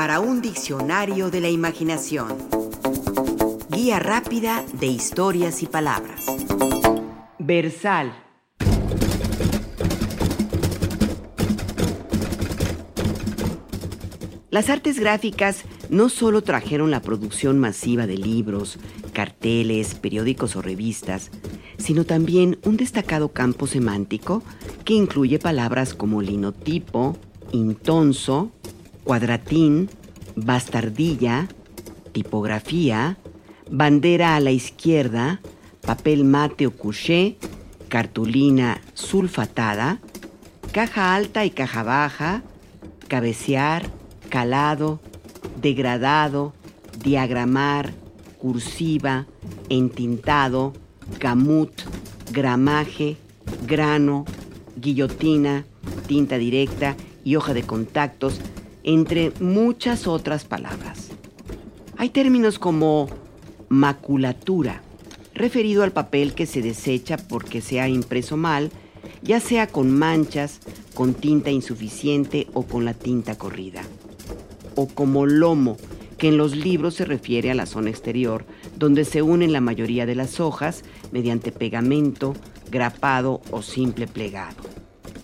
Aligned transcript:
para 0.00 0.18
un 0.18 0.40
diccionario 0.40 1.30
de 1.30 1.42
la 1.42 1.50
imaginación. 1.50 2.28
Guía 3.68 3.98
rápida 3.98 4.64
de 4.72 4.86
historias 4.86 5.62
y 5.62 5.66
palabras. 5.66 6.24
Versal. 7.38 8.10
Las 14.48 14.70
artes 14.70 14.98
gráficas 14.98 15.64
no 15.90 16.08
solo 16.08 16.40
trajeron 16.40 16.90
la 16.90 17.02
producción 17.02 17.58
masiva 17.58 18.06
de 18.06 18.16
libros, 18.16 18.78
carteles, 19.12 19.94
periódicos 19.96 20.56
o 20.56 20.62
revistas, 20.62 21.30
sino 21.76 22.06
también 22.06 22.58
un 22.64 22.78
destacado 22.78 23.32
campo 23.32 23.66
semántico 23.66 24.42
que 24.86 24.94
incluye 24.94 25.38
palabras 25.38 25.92
como 25.92 26.22
linotipo, 26.22 27.18
intonso, 27.52 28.50
cuadratín, 29.04 29.88
bastardilla, 30.36 31.48
tipografía, 32.12 33.18
bandera 33.70 34.36
a 34.36 34.40
la 34.40 34.50
izquierda, 34.50 35.40
papel 35.80 36.24
mate 36.24 36.66
o 36.66 36.76
couché, 36.76 37.36
cartulina 37.88 38.80
sulfatada, 38.94 40.00
caja 40.72 41.14
alta 41.14 41.44
y 41.44 41.50
caja 41.50 41.82
baja, 41.82 42.42
cabecear, 43.08 43.90
calado, 44.28 45.00
degradado, 45.60 46.54
diagramar, 47.02 47.92
cursiva, 48.38 49.26
entintado, 49.68 50.72
gamut, 51.18 51.72
gramaje, 52.30 53.16
grano, 53.66 54.24
guillotina, 54.76 55.64
tinta 56.06 56.38
directa 56.38 56.96
y 57.24 57.36
hoja 57.36 57.54
de 57.54 57.62
contactos, 57.62 58.40
entre 58.84 59.32
muchas 59.40 60.06
otras 60.06 60.44
palabras. 60.44 61.08
Hay 61.96 62.10
términos 62.10 62.58
como 62.58 63.08
maculatura, 63.68 64.82
referido 65.34 65.82
al 65.82 65.92
papel 65.92 66.34
que 66.34 66.46
se 66.46 66.62
desecha 66.62 67.16
porque 67.16 67.60
se 67.60 67.80
ha 67.80 67.88
impreso 67.88 68.36
mal, 68.36 68.70
ya 69.22 69.40
sea 69.40 69.66
con 69.66 69.90
manchas, 69.90 70.60
con 70.94 71.14
tinta 71.14 71.50
insuficiente 71.50 72.46
o 72.52 72.62
con 72.64 72.84
la 72.84 72.94
tinta 72.94 73.36
corrida. 73.36 73.82
O 74.76 74.86
como 74.86 75.26
lomo, 75.26 75.76
que 76.18 76.28
en 76.28 76.36
los 76.36 76.54
libros 76.54 76.94
se 76.94 77.04
refiere 77.04 77.50
a 77.50 77.54
la 77.54 77.66
zona 77.66 77.90
exterior, 77.90 78.44
donde 78.76 79.04
se 79.04 79.22
unen 79.22 79.52
la 79.52 79.60
mayoría 79.60 80.04
de 80.04 80.14
las 80.14 80.40
hojas 80.40 80.84
mediante 81.12 81.52
pegamento, 81.52 82.34
grapado 82.70 83.40
o 83.50 83.62
simple 83.62 84.06
plegado. 84.06 84.62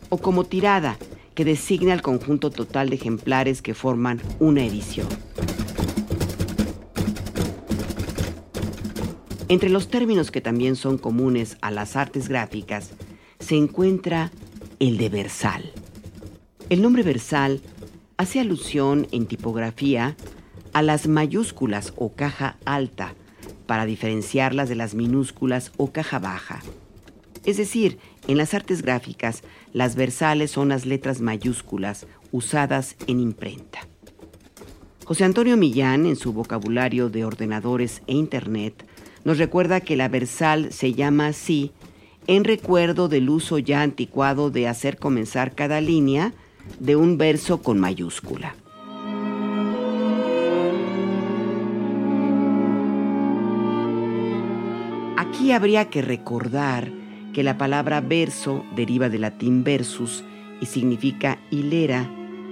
O 0.08 0.18
como 0.18 0.44
tirada, 0.44 0.96
que 1.36 1.44
designa 1.44 1.92
el 1.92 2.02
conjunto 2.02 2.50
total 2.50 2.88
de 2.88 2.96
ejemplares 2.96 3.62
que 3.62 3.74
forman 3.74 4.20
una 4.40 4.64
edición. 4.64 5.06
Entre 9.48 9.68
los 9.68 9.88
términos 9.88 10.32
que 10.32 10.40
también 10.40 10.74
son 10.74 10.98
comunes 10.98 11.58
a 11.60 11.70
las 11.70 11.94
artes 11.94 12.28
gráficas 12.28 12.90
se 13.38 13.54
encuentra 13.54 14.32
el 14.80 14.96
de 14.96 15.10
versal. 15.10 15.72
El 16.70 16.82
nombre 16.82 17.04
versal 17.04 17.60
hace 18.16 18.40
alusión 18.40 19.06
en 19.12 19.26
tipografía 19.26 20.16
a 20.72 20.82
las 20.82 21.06
mayúsculas 21.06 21.92
o 21.96 22.14
caja 22.14 22.56
alta 22.64 23.14
para 23.66 23.84
diferenciarlas 23.84 24.70
de 24.70 24.74
las 24.74 24.94
minúsculas 24.94 25.70
o 25.76 25.92
caja 25.92 26.18
baja. 26.18 26.60
Es 27.44 27.58
decir, 27.58 27.98
en 28.26 28.36
las 28.36 28.54
artes 28.54 28.82
gráficas, 28.82 29.42
las 29.72 29.96
versales 29.96 30.50
son 30.50 30.70
las 30.70 30.86
letras 30.86 31.20
mayúsculas 31.20 32.06
usadas 32.32 32.96
en 33.06 33.20
imprenta. 33.20 33.80
José 35.04 35.24
Antonio 35.24 35.56
Millán, 35.56 36.06
en 36.06 36.16
su 36.16 36.32
vocabulario 36.32 37.08
de 37.08 37.24
ordenadores 37.24 38.02
e 38.06 38.14
Internet, 38.14 38.84
nos 39.24 39.38
recuerda 39.38 39.80
que 39.80 39.96
la 39.96 40.08
versal 40.08 40.72
se 40.72 40.94
llama 40.94 41.28
así 41.28 41.72
en 42.26 42.44
recuerdo 42.44 43.08
del 43.08 43.30
uso 43.30 43.58
ya 43.58 43.82
anticuado 43.82 44.50
de 44.50 44.66
hacer 44.66 44.98
comenzar 44.98 45.54
cada 45.54 45.80
línea 45.80 46.32
de 46.80 46.96
un 46.96 47.18
verso 47.18 47.62
con 47.62 47.78
mayúscula. 47.78 48.56
Aquí 55.16 55.52
habría 55.52 55.88
que 55.88 56.02
recordar 56.02 56.90
que 57.36 57.42
la 57.42 57.58
palabra 57.58 58.00
verso 58.00 58.64
deriva 58.74 59.10
del 59.10 59.20
latín 59.20 59.62
versus 59.62 60.24
y 60.58 60.64
significa 60.64 61.38
hilera, 61.50 62.08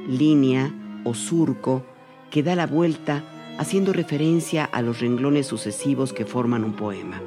línea 0.06 0.74
o 1.04 1.14
surco 1.14 1.86
que 2.30 2.42
da 2.42 2.54
la 2.54 2.66
vuelta 2.66 3.24
haciendo 3.56 3.94
referencia 3.94 4.62
a 4.66 4.82
los 4.82 5.00
renglones 5.00 5.46
sucesivos 5.46 6.12
que 6.12 6.26
forman 6.26 6.64
un 6.64 6.74
poema. 6.74 7.22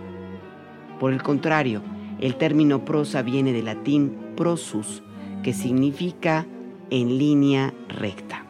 Por 1.00 1.12
el 1.12 1.24
contrario, 1.24 1.82
el 2.20 2.36
término 2.36 2.86
prosa 2.86 3.24
viene 3.24 3.54
del 3.54 3.66
latín 3.66 4.16
prosus, 4.36 5.02
que 5.42 5.52
significa 5.56 6.46
en 6.92 7.18
línea 7.18 7.74
recta. 7.90 8.46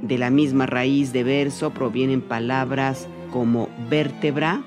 De 0.00 0.16
la 0.16 0.30
misma 0.30 0.64
raíz 0.64 1.12
de 1.12 1.24
verso 1.24 1.74
provienen 1.74 2.22
palabras 2.22 3.06
como 3.30 3.68
vértebra, 3.90 4.64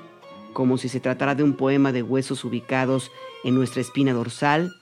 como 0.56 0.78
si 0.78 0.88
se 0.88 1.00
tratara 1.00 1.34
de 1.34 1.42
un 1.42 1.52
poema 1.52 1.92
de 1.92 2.02
huesos 2.02 2.42
ubicados 2.42 3.12
en 3.44 3.54
nuestra 3.54 3.82
espina 3.82 4.14
dorsal, 4.14 4.72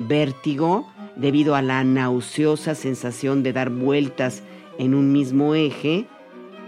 vértigo, 0.00 0.92
debido 1.14 1.54
a 1.54 1.62
la 1.62 1.84
nauseosa 1.84 2.74
sensación 2.74 3.44
de 3.44 3.52
dar 3.52 3.70
vueltas 3.70 4.42
en 4.80 4.94
un 4.94 5.12
mismo 5.12 5.54
eje, 5.54 6.08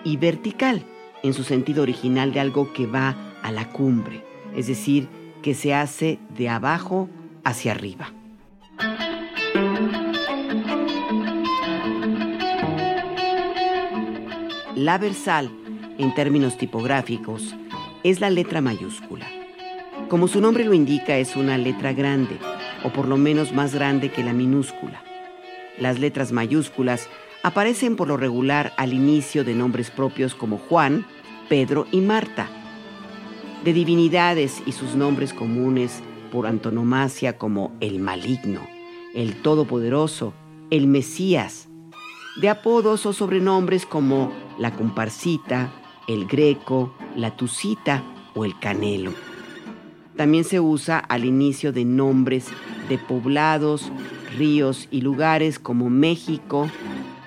y 0.05 0.19
vertical, 0.19 0.85
en 1.25 1.35
su 1.35 1.43
sentido 1.43 1.83
original 1.83 2.33
de 2.33 2.39
algo 2.39 2.73
que 2.73 2.87
va 2.87 3.17
a 3.43 3.51
la 3.51 3.73
cumbre, 3.73 4.25
es 4.55 4.69
decir, 4.69 5.09
que 5.43 5.55
se 5.55 5.75
hace 5.75 6.21
de 6.37 6.49
abajo 6.49 7.09
hacia 7.43 7.73
arriba. 7.73 8.13
La 14.77 14.99
versal, 14.99 15.51
en 15.99 16.15
términos 16.15 16.57
tipográficos, 16.57 17.57
es 18.05 18.21
la 18.21 18.29
letra 18.31 18.61
mayúscula. 18.61 19.27
Como 20.09 20.29
su 20.29 20.41
nombre 20.41 20.65
lo 20.65 20.75
indica, 20.75 21.17
es 21.17 21.37
una 21.37 21.57
letra 21.57 21.95
grande, 21.95 22.39
o 22.85 22.91
por 22.91 23.09
lo 23.09 23.17
menos 23.17 23.53
más 23.53 23.75
grande 23.75 24.13
que 24.13 24.23
la 24.23 24.35
minúscula. 24.35 25.03
Las 25.79 25.99
letras 25.99 26.31
mayúsculas 26.31 27.09
aparecen 27.43 27.97
por 27.97 28.09
lo 28.09 28.19
regular 28.19 28.75
al 28.77 28.93
inicio 28.93 29.43
de 29.43 29.55
nombres 29.55 29.91
propios 29.91 30.35
como 30.35 30.59
Juan, 30.59 31.07
Pedro 31.49 31.87
y 31.91 32.03
Marta. 32.03 32.49
De 33.65 33.73
divinidades 33.73 34.63
y 34.67 34.73
sus 34.73 34.95
nombres 34.95 35.33
comunes 35.33 36.03
por 36.31 36.47
antonomasia 36.47 37.39
como 37.39 37.75
el 37.81 38.01
maligno, 38.01 38.61
el 39.15 39.41
todopoderoso, 39.41 40.35
el 40.71 40.87
Mesías. 40.87 41.69
De 42.37 42.51
apodos 42.51 43.07
o 43.07 43.15
sobrenombres 43.15 43.87
como 43.87 44.31
la 44.59 44.75
comparsita, 44.75 45.73
el 46.07 46.27
greco, 46.27 46.93
la 47.17 47.37
tucita 47.37 48.03
o 48.35 48.45
el 48.45 48.59
canelo. 48.59 49.13
También 50.17 50.45
se 50.45 50.61
usa 50.61 50.99
al 50.99 51.25
inicio 51.25 51.73
de 51.73 51.85
nombres 51.85 52.47
de 52.89 52.99
poblados, 52.99 53.91
ríos 54.37 54.89
y 54.91 55.01
lugares 55.01 55.59
como 55.59 55.91
México, 55.91 56.71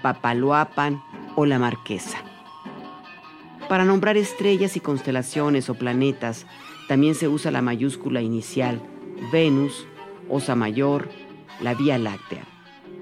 Papaloapan 0.01 1.01
o 1.35 1.45
La 1.45 1.59
Marquesa. 1.59 2.17
Para 3.67 3.83
nombrar 3.83 4.15
estrellas 4.15 4.77
y 4.77 4.79
constelaciones 4.79 5.69
o 5.69 5.75
planetas, 5.75 6.45
también 6.87 7.15
se 7.15 7.27
usa 7.27 7.51
la 7.51 7.61
mayúscula 7.61 8.21
inicial 8.21 8.81
Venus, 9.31 9.85
Osa 10.29 10.55
Mayor, 10.55 11.09
la 11.61 11.73
Vía 11.73 11.97
Láctea. 11.97 12.45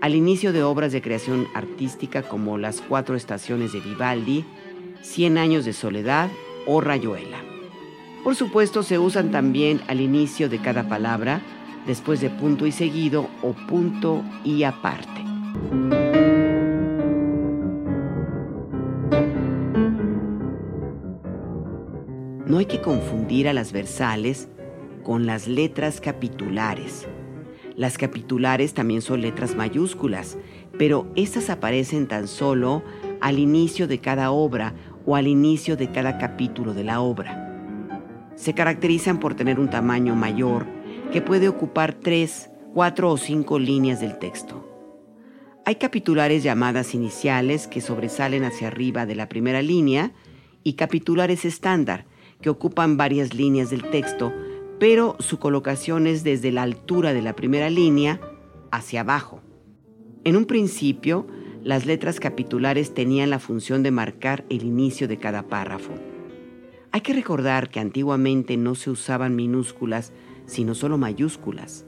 Al 0.02 0.16
inicio 0.16 0.54
de 0.54 0.64
obras 0.64 0.92
de 0.92 1.02
creación 1.02 1.48
artística 1.54 2.24
como 2.24 2.58
Las 2.58 2.82
Cuatro 2.82 3.16
Estaciones 3.16 3.74
de 3.74 3.82
Vivaldi, 3.82 4.44
Cien 5.02 5.38
Años 5.38 5.66
de 5.66 5.74
Soledad 5.74 6.30
o 6.66 6.82
Rayuela. 6.82 7.38
Por 8.24 8.36
supuesto, 8.36 8.82
se 8.84 8.98
usan 8.98 9.32
también 9.32 9.82
al 9.88 10.02
inicio 10.02 10.50
de 10.50 10.60
cada 10.60 10.90
palabra, 10.90 11.42
después 11.86 12.22
de 12.22 12.30
punto 12.30 12.66
y 12.66 12.72
seguido 12.72 13.30
o 13.44 13.54
punto 13.54 14.24
y 14.44 14.64
aparte. 14.64 15.24
No 22.48 22.60
hay 22.60 22.66
que 22.66 22.82
confundir 22.82 23.48
a 23.48 23.54
las 23.54 23.72
versales 23.72 24.48
con 25.04 25.26
las 25.26 25.48
letras 25.48 26.02
capitulares. 26.02 27.08
Las 27.76 27.98
capitulares 27.98 28.74
también 28.74 29.02
son 29.02 29.22
letras 29.22 29.56
mayúsculas, 29.56 30.38
pero 30.78 31.08
estas 31.16 31.50
aparecen 31.50 32.08
tan 32.08 32.28
solo 32.28 32.84
al 33.20 33.38
inicio 33.38 33.88
de 33.88 34.00
cada 34.00 34.32
obra 34.32 34.74
o 35.06 35.16
al 35.16 35.28
inicio 35.28 35.78
de 35.78 35.92
cada 35.92 36.18
capítulo 36.18 36.74
de 36.74 36.84
la 36.84 37.02
obra. 37.02 37.42
Se 38.36 38.54
caracterizan 38.54 39.20
por 39.20 39.36
tener 39.36 39.60
un 39.60 39.70
tamaño 39.70 40.16
mayor 40.16 40.66
que 41.12 41.22
puede 41.22 41.48
ocupar 41.48 41.94
tres, 41.94 42.50
cuatro 42.74 43.12
o 43.12 43.18
cinco 43.18 43.60
líneas 43.60 44.02
del 44.02 44.18
texto. 44.20 44.66
Hay 45.66 45.76
capitulares 45.76 46.44
llamadas 46.44 46.94
iniciales 46.94 47.68
que 47.68 47.82
sobresalen 47.82 48.44
hacia 48.44 48.68
arriba 48.68 49.06
de 49.06 49.16
la 49.16 49.30
primera 49.30 49.62
línea 49.62 50.12
y 50.64 50.74
capitulares 50.74 51.46
estándar 51.46 52.06
que 52.42 52.50
ocupan 52.50 52.98
varias 52.98 53.34
líneas 53.34 53.70
del 53.70 53.90
texto, 53.90 54.34
pero 54.80 55.16
su 55.20 55.40
colocación 55.40 56.06
es 56.06 56.24
desde 56.24 56.52
la 56.52 56.64
altura 56.64 57.14
de 57.14 57.22
la 57.22 57.36
primera 57.36 57.70
línea 57.70 58.20
hacia 58.72 59.02
abajo. 59.02 59.42
En 60.24 60.36
un 60.36 60.46
principio, 60.46 61.26
las 61.66 61.88
letras 61.88 62.20
capitulares 62.20 62.94
tenían 62.94 63.32
la 63.32 63.40
función 63.40 63.82
de 63.82 63.90
marcar 63.90 64.46
el 64.52 64.62
inicio 64.62 65.08
de 65.08 65.18
cada 65.18 65.48
párrafo. 65.48 65.94
Hay 66.92 67.02
que 67.02 67.12
recordar 67.12 67.72
que 67.72 67.80
antiguamente 67.80 68.56
no 68.56 68.76
se 68.76 68.92
usaban 68.92 69.36
minúsculas, 69.36 70.14
sino 70.46 70.76
solo 70.76 71.00
mayúsculas, 71.00 71.88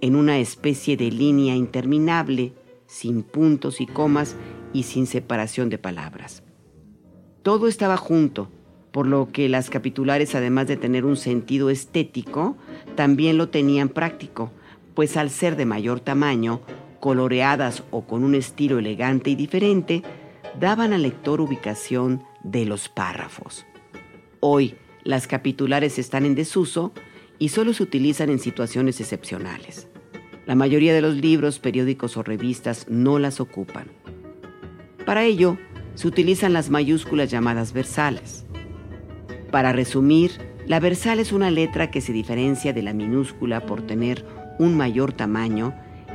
en 0.00 0.16
una 0.16 0.38
especie 0.38 0.96
de 0.96 1.10
línea 1.10 1.54
interminable, 1.54 2.54
sin 2.86 3.22
puntos 3.22 3.82
y 3.82 3.86
comas 3.86 4.36
y 4.72 4.84
sin 4.84 5.06
separación 5.06 5.68
de 5.68 5.76
palabras. 5.76 6.42
Todo 7.42 7.68
estaba 7.68 7.98
junto, 7.98 8.48
por 8.90 9.06
lo 9.06 9.28
que 9.30 9.50
las 9.50 9.68
capitulares, 9.68 10.34
además 10.34 10.66
de 10.66 10.78
tener 10.78 11.04
un 11.04 11.18
sentido 11.18 11.68
estético, 11.68 12.56
también 12.96 13.36
lo 13.36 13.50
tenían 13.50 13.90
práctico, 13.90 14.50
pues 14.94 15.18
al 15.18 15.28
ser 15.28 15.56
de 15.56 15.66
mayor 15.66 16.00
tamaño, 16.00 16.62
coloreadas 17.00 17.82
o 17.90 18.06
con 18.06 18.22
un 18.22 18.34
estilo 18.34 18.78
elegante 18.78 19.30
y 19.30 19.34
diferente, 19.34 20.02
daban 20.58 20.92
al 20.92 21.02
lector 21.02 21.40
ubicación 21.40 22.22
de 22.44 22.66
los 22.66 22.88
párrafos. 22.88 23.66
Hoy, 24.40 24.76
las 25.02 25.26
capitulares 25.26 25.98
están 25.98 26.24
en 26.26 26.34
desuso 26.34 26.92
y 27.38 27.48
solo 27.48 27.72
se 27.72 27.82
utilizan 27.82 28.30
en 28.30 28.38
situaciones 28.38 29.00
excepcionales. 29.00 29.88
La 30.46 30.54
mayoría 30.54 30.92
de 30.92 31.00
los 31.00 31.14
libros, 31.14 31.58
periódicos 31.58 32.16
o 32.16 32.22
revistas 32.22 32.86
no 32.88 33.18
las 33.18 33.40
ocupan. 33.40 33.86
Para 35.06 35.24
ello, 35.24 35.56
se 35.94 36.06
utilizan 36.08 36.52
las 36.52 36.70
mayúsculas 36.70 37.30
llamadas 37.30 37.72
versales. 37.72 38.44
Para 39.50 39.72
resumir, 39.72 40.32
la 40.66 40.80
versal 40.80 41.18
es 41.18 41.32
una 41.32 41.50
letra 41.50 41.90
que 41.90 42.00
se 42.00 42.12
diferencia 42.12 42.72
de 42.72 42.82
la 42.82 42.92
minúscula 42.92 43.66
por 43.66 43.82
tener 43.82 44.24
un 44.58 44.76
mayor 44.76 45.12
tamaño 45.12 45.74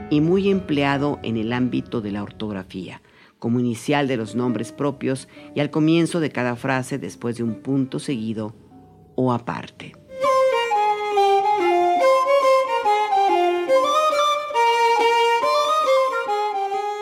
y 0.09 0.21
muy 0.21 0.49
empleado 0.49 1.19
en 1.23 1.37
el 1.37 1.53
ámbito 1.53 2.01
de 2.01 2.11
la 2.11 2.23
ortografía, 2.23 3.01
como 3.39 3.59
inicial 3.59 4.07
de 4.07 4.17
los 4.17 4.35
nombres 4.35 4.71
propios 4.71 5.27
y 5.53 5.59
al 5.59 5.69
comienzo 5.69 6.19
de 6.19 6.29
cada 6.29 6.55
frase 6.55 6.97
después 6.97 7.37
de 7.37 7.43
un 7.43 7.55
punto 7.55 7.99
seguido 7.99 8.55
o 9.15 9.31
aparte. 9.31 9.93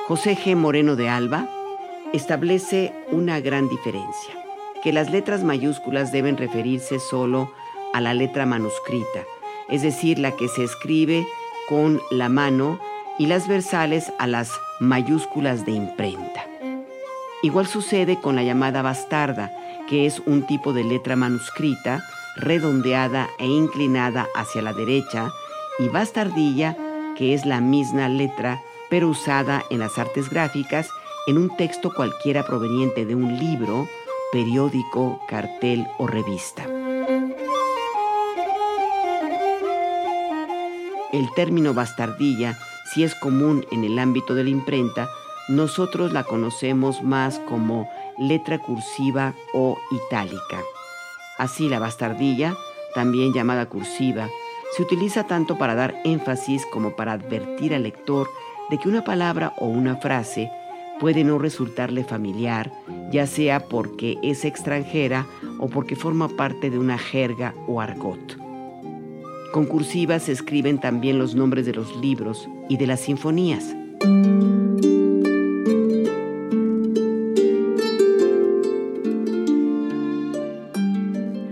José 0.07 0.35
G. 0.35 0.55
Moreno 0.55 0.95
de 0.95 1.09
Alba 1.09 1.49
establece 2.11 2.93
una 3.09 3.39
gran 3.39 3.69
diferencia, 3.69 4.33
que 4.83 4.93
las 4.93 5.09
letras 5.09 5.43
mayúsculas 5.43 6.11
deben 6.11 6.37
referirse 6.37 6.99
solo 6.99 7.51
a 7.93 8.01
la 8.01 8.13
letra 8.13 8.45
manuscrita, 8.45 9.23
es 9.69 9.81
decir, 9.81 10.19
la 10.19 10.35
que 10.35 10.49
se 10.49 10.65
escribe 10.65 11.25
con 11.69 12.01
la 12.11 12.27
mano 12.27 12.79
y 13.19 13.27
las 13.27 13.47
versales 13.47 14.11
a 14.19 14.27
las 14.27 14.51
mayúsculas 14.79 15.65
de 15.65 15.71
imprenta. 15.71 16.45
Igual 17.41 17.67
sucede 17.67 18.19
con 18.19 18.35
la 18.35 18.43
llamada 18.43 18.81
bastarda, 18.81 19.51
que 19.87 20.05
es 20.05 20.21
un 20.25 20.45
tipo 20.47 20.73
de 20.73 20.83
letra 20.83 21.15
manuscrita, 21.15 22.03
redondeada 22.37 23.29
e 23.37 23.45
inclinada 23.45 24.27
hacia 24.35 24.61
la 24.61 24.73
derecha, 24.73 25.31
y 25.79 25.89
bastardilla, 25.89 26.77
que 27.17 27.33
es 27.33 27.45
la 27.45 27.61
misma 27.61 28.07
letra, 28.09 28.61
pero 28.89 29.09
usada 29.09 29.63
en 29.69 29.79
las 29.79 29.97
artes 29.97 30.29
gráficas 30.29 30.89
en 31.27 31.37
un 31.37 31.55
texto 31.55 31.93
cualquiera 31.93 32.45
proveniente 32.45 33.05
de 33.05 33.15
un 33.15 33.37
libro, 33.37 33.87
periódico, 34.31 35.19
cartel 35.27 35.87
o 35.97 36.07
revista. 36.07 36.65
El 41.11 41.31
término 41.35 41.73
bastardilla 41.73 42.57
si 42.93 43.03
es 43.03 43.15
común 43.15 43.65
en 43.71 43.83
el 43.83 43.97
ámbito 43.97 44.35
de 44.35 44.43
la 44.43 44.49
imprenta, 44.49 45.09
nosotros 45.49 46.13
la 46.13 46.23
conocemos 46.23 47.01
más 47.01 47.39
como 47.39 47.89
letra 48.17 48.59
cursiva 48.59 49.33
o 49.53 49.77
itálica. 49.91 50.61
Así 51.37 51.67
la 51.69 51.79
bastardilla, 51.79 52.55
también 52.93 53.33
llamada 53.33 53.67
cursiva, 53.67 54.29
se 54.75 54.83
utiliza 54.83 55.25
tanto 55.25 55.57
para 55.57 55.75
dar 55.75 55.95
énfasis 56.03 56.65
como 56.71 56.95
para 56.95 57.13
advertir 57.13 57.73
al 57.73 57.83
lector 57.83 58.29
de 58.69 58.77
que 58.77 58.89
una 58.89 59.03
palabra 59.03 59.53
o 59.57 59.65
una 59.65 59.97
frase 59.97 60.49
puede 60.99 61.23
no 61.23 61.39
resultarle 61.39 62.03
familiar, 62.03 62.71
ya 63.11 63.27
sea 63.27 63.59
porque 63.59 64.17
es 64.23 64.45
extranjera 64.45 65.25
o 65.59 65.67
porque 65.67 65.95
forma 65.95 66.29
parte 66.29 66.69
de 66.69 66.79
una 66.79 66.97
jerga 66.97 67.53
o 67.67 67.81
argot. 67.81 68.42
Con 69.53 69.67
cursiva 69.67 70.17
se 70.17 70.31
escriben 70.31 70.79
también 70.79 71.19
los 71.19 71.35
nombres 71.35 71.67
de 71.67 71.73
los 71.73 71.95
libros 71.97 72.49
y 72.69 72.77
de 72.77 72.87
las 72.87 73.01
sinfonías. 73.01 73.75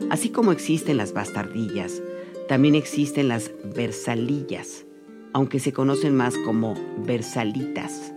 Así 0.09 0.29
como 0.29 0.51
existen 0.51 0.97
las 0.97 1.13
bastardillas, 1.13 2.01
también 2.47 2.73
existen 2.73 3.27
las 3.27 3.51
versalillas, 3.75 4.83
aunque 5.31 5.59
se 5.59 5.71
conocen 5.71 6.15
más 6.15 6.35
como 6.39 6.73
versalitas. 7.05 8.11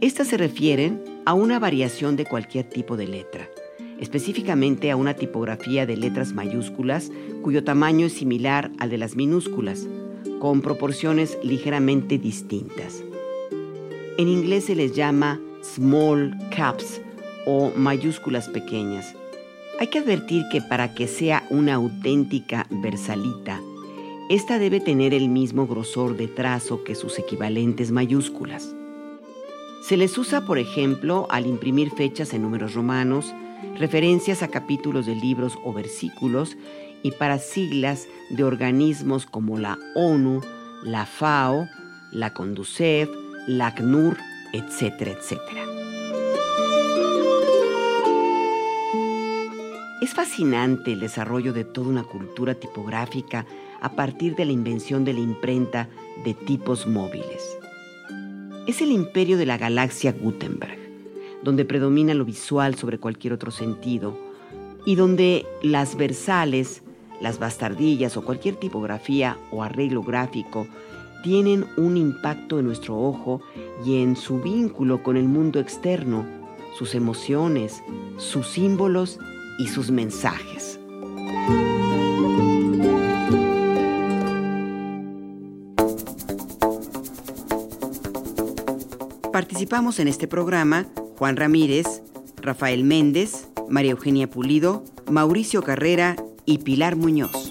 Estas 0.00 0.28
se 0.28 0.38
refieren 0.38 1.04
a 1.26 1.34
una 1.34 1.58
variación 1.58 2.16
de 2.16 2.24
cualquier 2.24 2.70
tipo 2.70 2.96
de 2.96 3.08
letra 3.08 3.46
específicamente 3.98 4.90
a 4.90 4.96
una 4.96 5.14
tipografía 5.14 5.86
de 5.86 5.96
letras 5.96 6.32
mayúsculas 6.32 7.10
cuyo 7.42 7.64
tamaño 7.64 8.06
es 8.06 8.12
similar 8.12 8.70
al 8.78 8.90
de 8.90 8.98
las 8.98 9.16
minúsculas, 9.16 9.86
con 10.40 10.60
proporciones 10.60 11.38
ligeramente 11.42 12.18
distintas. 12.18 13.02
En 14.18 14.28
inglés 14.28 14.64
se 14.64 14.74
les 14.74 14.94
llama 14.94 15.40
small 15.62 16.36
caps 16.54 17.00
o 17.46 17.70
mayúsculas 17.76 18.48
pequeñas. 18.48 19.14
Hay 19.78 19.88
que 19.88 19.98
advertir 19.98 20.44
que 20.50 20.62
para 20.62 20.94
que 20.94 21.06
sea 21.06 21.44
una 21.50 21.74
auténtica 21.74 22.66
versalita, 22.70 23.60
esta 24.28 24.58
debe 24.58 24.80
tener 24.80 25.14
el 25.14 25.28
mismo 25.28 25.66
grosor 25.66 26.16
de 26.16 26.28
trazo 26.28 26.82
que 26.82 26.94
sus 26.94 27.18
equivalentes 27.18 27.92
mayúsculas. 27.92 28.74
Se 29.82 29.96
les 29.96 30.18
usa, 30.18 30.46
por 30.46 30.58
ejemplo, 30.58 31.28
al 31.30 31.46
imprimir 31.46 31.90
fechas 31.90 32.34
en 32.34 32.42
números 32.42 32.74
romanos, 32.74 33.32
referencias 33.78 34.42
a 34.42 34.48
capítulos 34.48 35.06
de 35.06 35.14
libros 35.14 35.58
o 35.64 35.72
versículos 35.72 36.56
y 37.02 37.12
para 37.12 37.38
siglas 37.38 38.08
de 38.30 38.44
organismos 38.44 39.26
como 39.26 39.58
la 39.58 39.78
ONU, 39.94 40.40
la 40.82 41.06
FAO, 41.06 41.68
la 42.12 42.32
CONDUCEF, 42.32 43.08
la 43.46 43.68
ACNUR, 43.68 44.16
etcétera, 44.52 45.12
etcétera. 45.12 45.62
Es 50.02 50.14
fascinante 50.14 50.92
el 50.92 51.00
desarrollo 51.00 51.52
de 51.52 51.64
toda 51.64 51.88
una 51.88 52.04
cultura 52.04 52.54
tipográfica 52.54 53.46
a 53.80 53.92
partir 53.92 54.36
de 54.36 54.44
la 54.44 54.52
invención 54.52 55.04
de 55.04 55.12
la 55.12 55.20
imprenta 55.20 55.88
de 56.24 56.34
tipos 56.34 56.86
móviles. 56.86 57.58
Es 58.66 58.80
el 58.80 58.90
imperio 58.90 59.36
de 59.36 59.46
la 59.46 59.58
galaxia 59.58 60.12
Gutenberg 60.12 60.85
donde 61.46 61.64
predomina 61.64 62.12
lo 62.12 62.24
visual 62.24 62.74
sobre 62.74 62.98
cualquier 62.98 63.32
otro 63.32 63.52
sentido, 63.52 64.18
y 64.84 64.96
donde 64.96 65.46
las 65.62 65.96
versales, 65.96 66.82
las 67.20 67.38
bastardillas 67.38 68.16
o 68.16 68.24
cualquier 68.24 68.56
tipografía 68.56 69.38
o 69.52 69.62
arreglo 69.62 70.02
gráfico 70.02 70.66
tienen 71.22 71.64
un 71.76 71.96
impacto 71.96 72.58
en 72.58 72.66
nuestro 72.66 73.00
ojo 73.00 73.42
y 73.84 74.02
en 74.02 74.16
su 74.16 74.40
vínculo 74.40 75.04
con 75.04 75.16
el 75.16 75.28
mundo 75.28 75.60
externo, 75.60 76.26
sus 76.76 76.96
emociones, 76.96 77.80
sus 78.16 78.48
símbolos 78.48 79.20
y 79.60 79.68
sus 79.68 79.92
mensajes. 79.92 80.80
Participamos 89.30 90.00
en 90.00 90.08
este 90.08 90.26
programa 90.26 90.86
Juan 91.18 91.36
Ramírez, 91.36 92.02
Rafael 92.36 92.84
Méndez, 92.84 93.48
María 93.68 93.92
Eugenia 93.92 94.28
Pulido, 94.28 94.84
Mauricio 95.10 95.62
Carrera 95.62 96.16
y 96.44 96.58
Pilar 96.58 96.96
Muñoz. 96.96 97.45